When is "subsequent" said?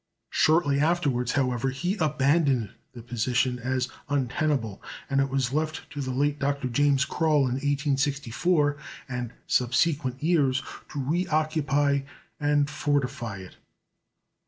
9.45-10.23